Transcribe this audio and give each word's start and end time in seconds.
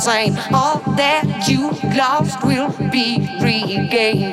same. 0.00 0.36
All 0.52 0.80
that 0.96 1.46
you 1.46 1.70
lost 1.96 2.42
will 2.42 2.70
be 2.90 3.18
regained. 3.40 4.29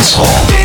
Dance 0.00 0.14
Hall. 0.16 0.59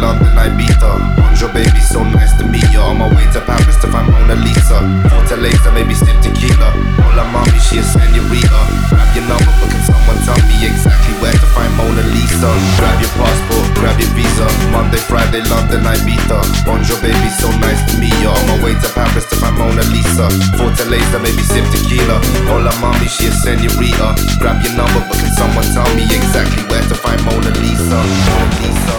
London, 0.00 0.32
Ibiza. 0.32 0.96
Bonjour, 1.16 1.52
baby, 1.52 1.80
so 1.80 2.02
nice 2.02 2.32
to 2.38 2.44
meet 2.48 2.64
you. 2.72 2.80
On 2.80 2.96
my 2.96 3.08
way 3.12 3.28
to 3.36 3.40
Paris 3.44 3.76
to 3.84 3.86
find 3.92 4.08
Mona 4.08 4.34
Lisa. 4.40 4.80
Forte 5.12 5.36
later, 5.36 5.70
maybe 5.76 5.92
sip 5.94 6.16
tequila. 6.24 6.72
Hola, 7.04 7.28
mommy, 7.28 7.60
she 7.60 7.78
a 7.78 7.84
senorita. 7.84 8.60
Grab 8.88 9.12
your 9.12 9.28
number, 9.28 9.52
but 9.60 9.68
can 9.68 9.82
someone 9.84 10.16
tell 10.24 10.40
me 10.48 10.56
exactly 10.64 11.12
where 11.20 11.36
to 11.36 11.48
find 11.52 11.68
Mona 11.76 12.00
Lisa? 12.16 12.48
Grab 12.80 12.96
your 12.96 13.12
passport, 13.20 13.66
grab 13.76 13.96
your 14.00 14.08
visa. 14.16 14.48
Monday, 14.72 15.00
Friday, 15.04 15.44
London, 15.52 15.84
Ibiza. 15.84 16.40
Bonjour, 16.64 16.96
baby, 17.04 17.28
so 17.36 17.52
nice 17.60 17.84
to 17.92 18.00
meet 18.00 18.16
you. 18.24 18.32
On 18.32 18.44
my 18.48 18.56
way 18.64 18.72
to 18.80 18.88
Paris 18.96 19.28
to 19.28 19.36
find 19.36 19.56
Mona 19.60 19.84
Lisa. 19.92 20.32
Forte 20.56 20.84
later, 20.88 21.20
maybe 21.20 21.44
sip 21.44 21.64
tequila. 21.68 22.16
Hola, 22.48 22.72
mommy, 22.80 23.04
she 23.04 23.28
a 23.28 23.32
senorita. 23.36 24.16
Grab 24.40 24.64
your 24.64 24.72
number, 24.80 25.04
but 25.04 25.20
can 25.20 25.28
someone 25.36 25.68
tell 25.76 25.88
me 25.92 26.08
exactly 26.08 26.64
where 26.72 26.82
to 26.88 26.96
find? 26.96 27.20
Mona 27.28 27.52
Lisa, 27.60 28.00
Mona 28.00 28.56
Lisa, 28.64 28.96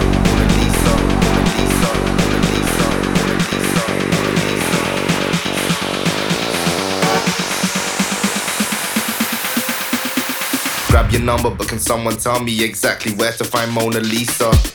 your 11.11 11.21
number, 11.21 11.49
but 11.49 11.67
can 11.67 11.79
someone 11.79 12.15
tell 12.15 12.41
me 12.41 12.63
exactly 12.63 13.13
where 13.13 13.31
to 13.33 13.43
find 13.43 13.71
Mona 13.71 13.99
Lisa? 13.99 14.70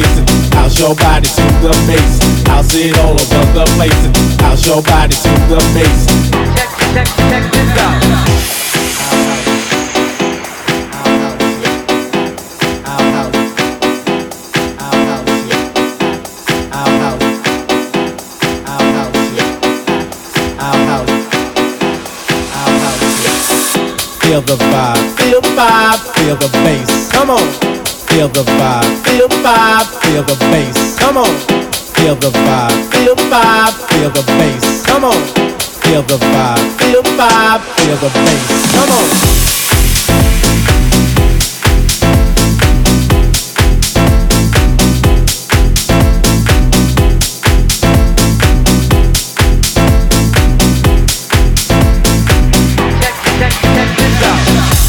Over 0.00 0.20
the 0.20 0.24
place? 0.24 0.50
How's 0.54 0.78
your 0.78 0.94
body 0.94 1.26
to 1.26 1.42
the 1.62 1.72
bass? 1.86 2.20
How's 2.46 2.74
it 2.74 2.98
all 2.98 3.12
over 3.12 3.44
the 3.52 3.64
place? 3.76 4.40
How's 4.40 4.66
your 4.66 4.82
body 4.82 5.14
to 5.14 5.28
the 5.48 5.58
bass? 5.74 6.06
Check, 6.56 6.68
check, 6.94 7.06
check 7.28 7.52
this 7.52 7.78
out. 7.78 8.00
Feel 24.20 24.42
the 24.42 24.54
vibe, 24.54 25.18
feel 25.18 25.40
the 25.40 25.48
vibe, 25.48 25.98
feel 26.14 26.36
the 26.36 26.48
bass. 26.62 27.10
Come 27.10 27.30
on. 27.30 27.69
Feel 28.10 28.26
the 28.26 28.42
vibe, 28.42 29.06
feel 29.06 29.28
the 29.28 29.36
vibe, 29.36 29.86
feel 30.02 30.22
the 30.24 30.34
bass. 30.50 30.98
Come 30.98 31.16
on. 31.16 31.30
Feel 31.94 32.16
the 32.16 32.30
vibe, 32.30 32.90
feel 32.92 33.14
the 33.14 33.22
vibe, 33.22 33.72
feel 33.88 34.10
the 34.10 34.22
bass. 34.26 34.84
Come 34.84 35.04
on. 35.04 35.14
Feel 35.82 36.02
the 36.02 36.16
vibe, 36.16 36.58
feel 36.80 37.02
the 37.02 37.10
vibe, 37.10 37.60
feel 37.78 37.96
the 37.96 38.10
bass. 38.10 38.72
Come 38.74 38.90
on. 38.90 39.06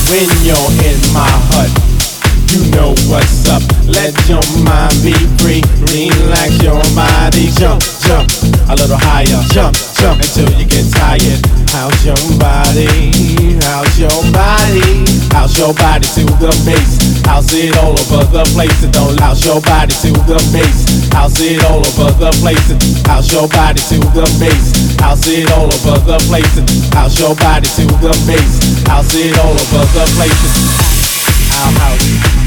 When 0.09 0.27
you're 0.43 0.71
in 0.83 0.99
my 1.13 1.29
hut, 1.53 1.80
you 2.51 2.71
know 2.71 2.91
what's 3.07 3.47
up. 3.47 3.63
Let 3.87 4.11
your 4.27 4.43
mind 4.63 4.95
be 5.03 5.15
free. 5.39 5.63
Relax 5.87 6.59
your 6.61 6.83
body. 6.95 7.47
Jump, 7.55 7.79
jump 8.03 8.27
a 8.67 8.75
little 8.75 8.99
higher. 8.99 9.39
Jump, 9.55 9.75
jump 9.95 10.19
until 10.19 10.51
you 10.59 10.65
get 10.67 10.85
tired. 10.91 11.39
How's 11.71 11.95
your 12.03 12.19
body? 12.35 13.55
How's 13.63 13.95
your 13.99 14.11
body? 14.35 15.07
How's 15.31 15.57
your 15.57 15.73
body 15.73 16.07
to 16.19 16.23
the 16.43 16.51
bass? 16.67 17.23
How's 17.23 17.53
it 17.53 17.77
all 17.79 17.95
over 17.95 18.27
the 18.27 18.43
place? 18.51 18.83
And 18.83 18.91
don't 18.91 19.19
how's 19.19 19.45
your 19.45 19.61
body 19.61 19.95
to 20.03 20.11
the 20.27 20.37
bass? 20.51 21.07
How's 21.13 21.39
it 21.39 21.63
all 21.65 21.79
over 21.79 22.11
the 22.19 22.31
place? 22.43 22.67
And 22.69 22.81
how's 23.07 23.31
your 23.31 23.47
body 23.47 23.79
to 23.79 23.97
the 24.11 24.27
bass? 24.39 24.99
How's 24.99 25.23
it 25.27 25.47
all 25.55 25.71
over 25.71 25.99
the 26.03 26.19
place? 26.27 26.51
And 26.59 26.67
how's 26.93 27.17
your 27.19 27.35
body 27.35 27.67
to 27.79 27.85
the 28.03 28.11
bass? 28.27 28.83
How's 28.87 29.15
it 29.15 29.37
all 29.39 29.55
over 29.55 29.83
the 29.95 30.05
place? 30.19 30.91
Our 31.51 31.71
house, 31.79 32.40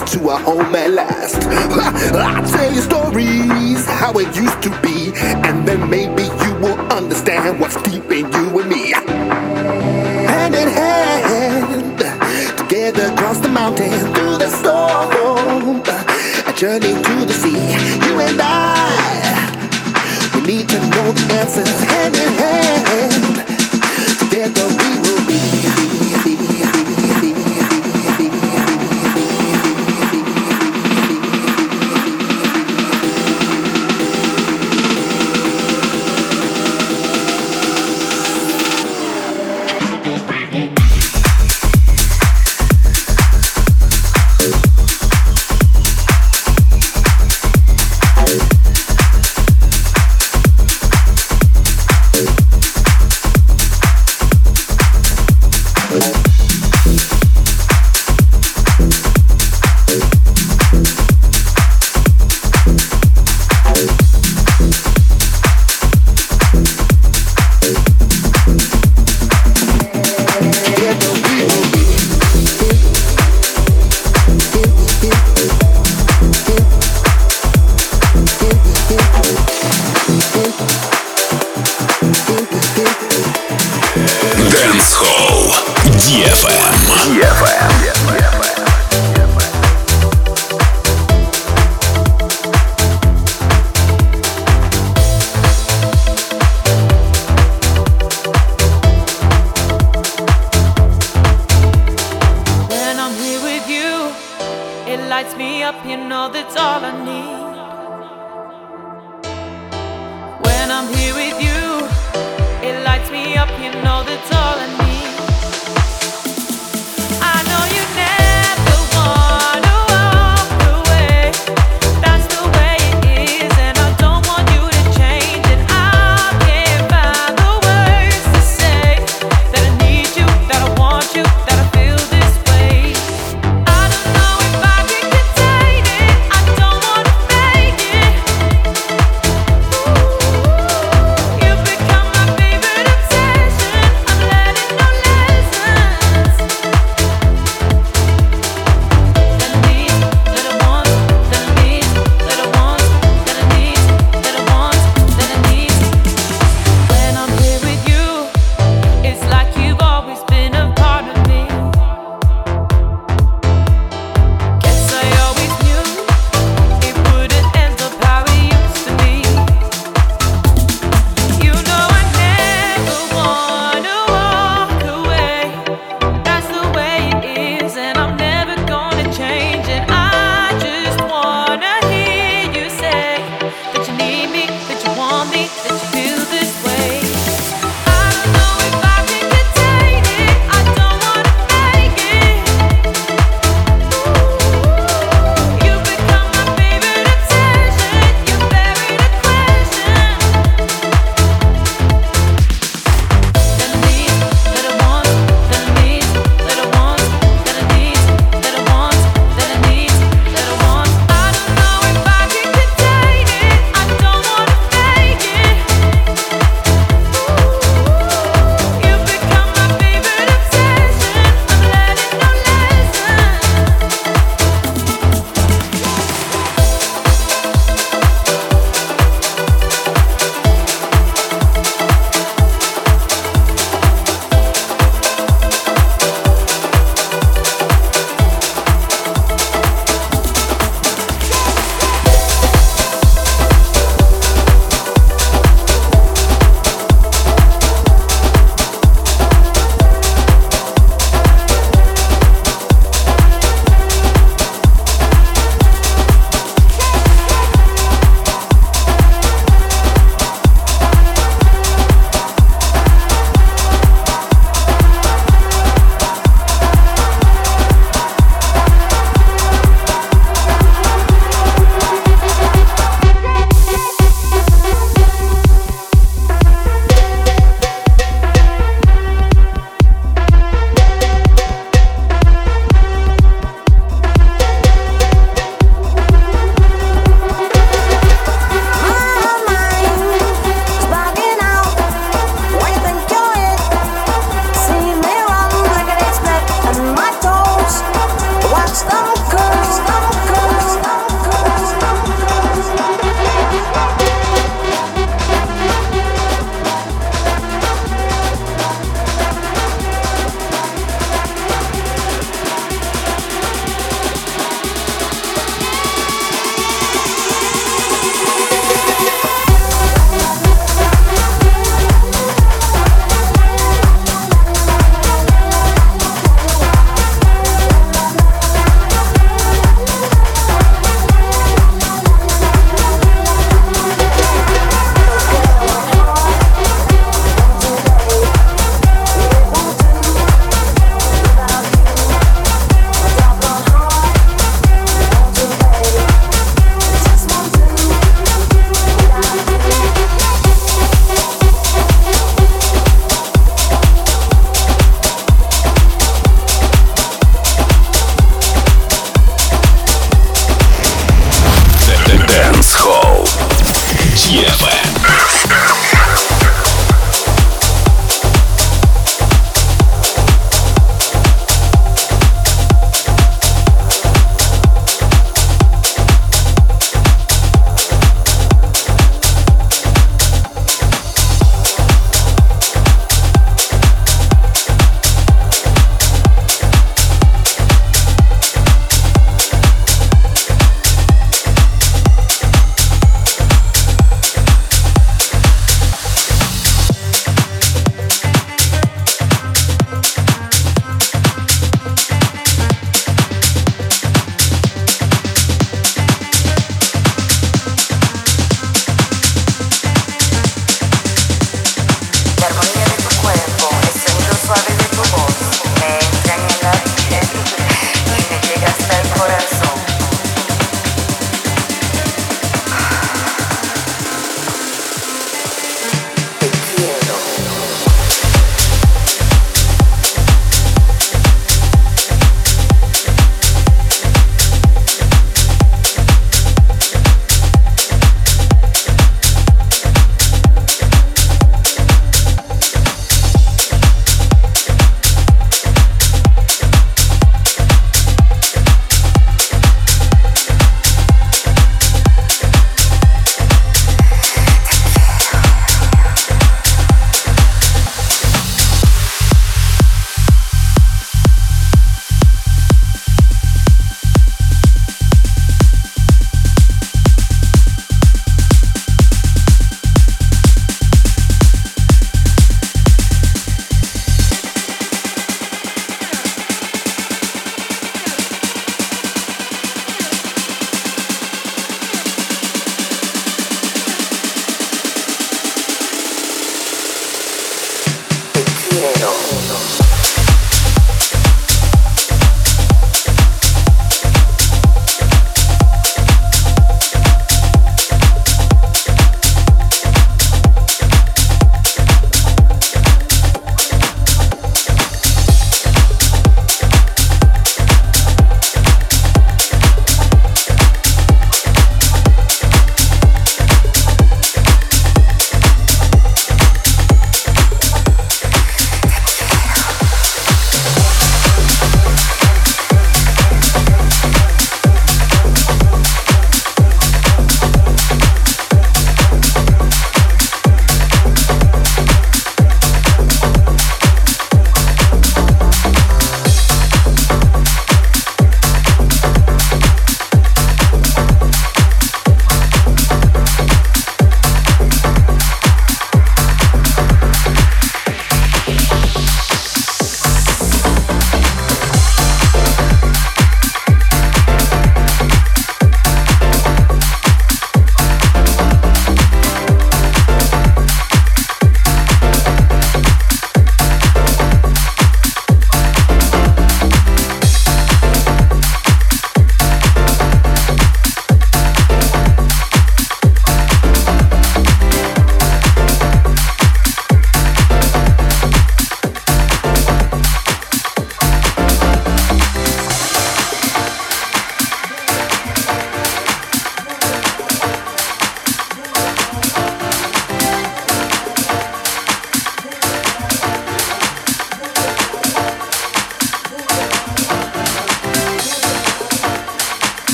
to 0.00 0.28
a 0.30 0.36
home 0.36 0.74
at 0.74 0.90
last. 0.90 1.36
I 1.46 2.44
tell 2.50 2.72
you 2.72 2.80
stories 2.80 3.86
how 3.86 4.12
it 4.14 4.36
used 4.36 4.62
to 4.62 4.70
be, 4.82 5.12
and 5.16 5.66
then 5.66 5.88
maybe. 5.88 6.15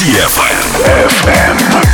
DFM. 0.00 1.89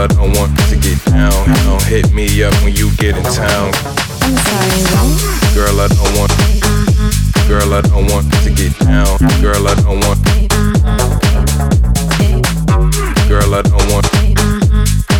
I 0.00 0.06
don't 0.06 0.34
want 0.38 0.56
to 0.70 0.76
get 0.76 1.04
down. 1.04 1.30
Don't 1.64 1.82
hit 1.82 2.10
me 2.14 2.42
up 2.42 2.54
when 2.64 2.74
you 2.74 2.90
get 2.96 3.18
in 3.18 3.22
town. 3.22 3.70
I'm 4.22 4.34
sorry, 4.48 4.80
what? 4.96 5.54
Girl, 5.54 5.78
I 5.78 5.88
don't 5.88 6.16
want. 6.16 6.32
Girl, 7.46 7.74
I 7.74 7.82
don't 7.82 8.06
want 8.10 8.32
to 8.42 8.48
get 8.48 8.72
down. 8.78 9.18
Girl, 9.42 9.68
I 9.68 9.74
don't 9.74 10.00
want. 10.00 10.18
Girl, 13.28 13.54
I 13.54 13.60
don't 13.60 13.92
want. 13.92 14.08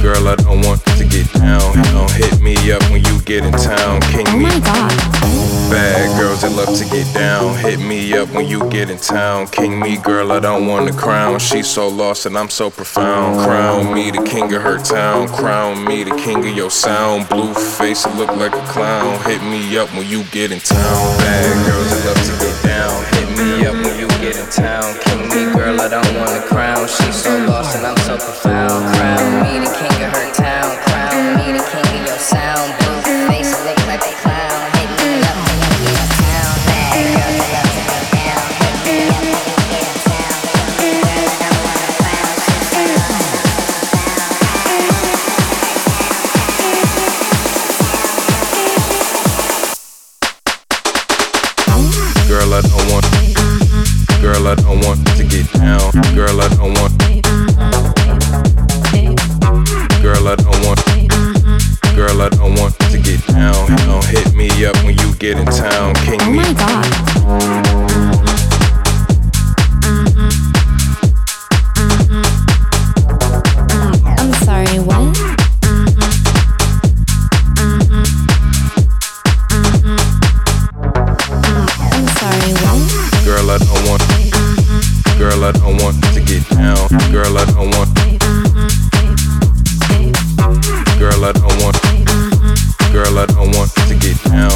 Girl, 0.01 0.28
I 0.28 0.37
don't 0.37 0.64
want 0.64 0.83
to 0.97 1.05
get 1.05 1.31
down. 1.35 1.74
Don't 1.93 2.11
hit 2.12 2.41
me 2.41 2.72
up 2.72 2.83
when 2.91 3.05
you 3.05 3.20
get 3.20 3.45
in 3.45 3.53
town. 3.53 4.01
Oh 4.14 4.39
my 4.39 4.59
god. 4.61 5.49
Bad 5.70 6.18
girls 6.18 6.42
that 6.42 6.50
love 6.50 6.76
to 6.76 6.84
get 6.84 7.06
down. 7.14 7.56
Hit 7.58 7.78
me 7.78 8.12
up 8.18 8.28
when 8.30 8.48
you 8.48 8.68
get 8.70 8.90
in 8.90 8.98
town. 8.98 9.46
King 9.46 9.78
me, 9.78 9.96
girl, 9.98 10.32
I 10.32 10.40
don't 10.40 10.66
want 10.66 10.90
the 10.90 10.98
crown. 10.98 11.38
She's 11.38 11.68
so 11.68 11.86
lost 11.86 12.26
and 12.26 12.36
I'm 12.36 12.50
so 12.50 12.70
profound. 12.70 13.38
Crown 13.46 13.94
me 13.94 14.10
the 14.10 14.22
king 14.24 14.52
of 14.52 14.62
her 14.62 14.78
town. 14.78 15.28
Crown 15.28 15.84
me 15.84 16.02
the 16.02 16.16
king 16.16 16.38
of 16.38 16.56
your 16.56 16.72
sound. 16.72 17.28
Blue 17.28 17.54
face, 17.54 18.04
I 18.04 18.12
look 18.18 18.30
like 18.36 18.52
a 18.52 18.66
clown. 18.66 19.22
Hit 19.22 19.42
me 19.42 19.78
up 19.78 19.88
when 19.94 20.08
you 20.08 20.24
get 20.24 20.50
in 20.50 20.58
town. 20.58 21.18
Bad 21.18 21.66
girls 21.66 21.88
that 21.90 22.02
love 22.04 22.22
to 22.26 22.34
get 22.44 22.56
down. 22.66 23.04
Hit 23.14 23.28
me 23.38 23.66
up 23.66 23.74
when 23.74 23.94
you 24.00 24.08
get 24.18 24.36
in 24.36 24.50
town. 24.50 24.98
King 25.04 25.22
me, 25.28 25.54
girl, 25.54 25.80
I 25.80 25.86
don't 25.88 26.18
want 26.18 26.32
the 26.34 26.44
crown. 26.48 26.88
She's 26.88 27.22
so 27.22 27.30
lost 27.46 27.76
and 27.76 27.86
I'm 27.86 27.96
so 27.98 28.18
profound. 28.18 28.92
Crown 28.96 29.42
me 29.44 29.64
the 29.64 29.72
king 29.78 30.02
of 30.02 30.12
her 30.12 30.32
town. 30.34 30.39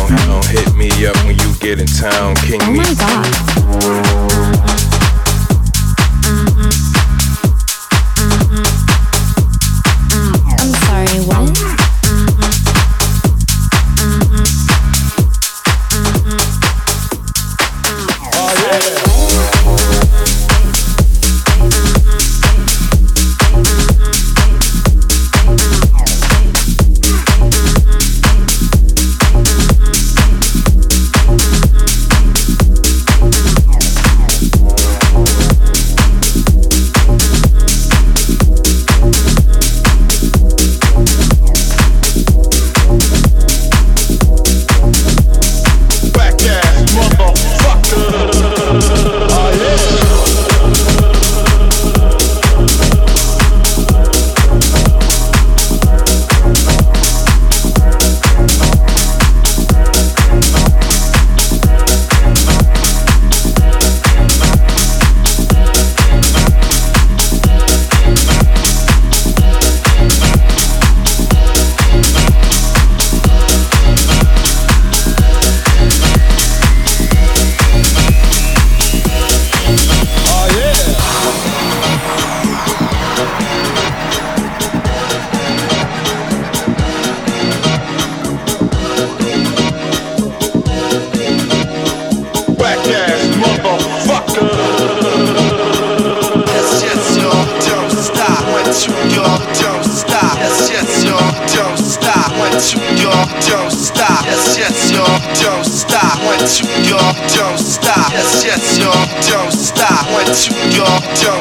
Down. 0.08 0.26
Don't 0.28 0.46
hit 0.46 0.74
me 0.74 0.90
up 1.06 1.16
when 1.24 1.38
you 1.38 1.54
get 1.60 1.80
in 1.80 1.86
town. 1.86 2.34
King 2.36 2.60
Oh 2.62 2.70
me. 2.70 2.78
my 2.78 2.94
god. 2.94 4.73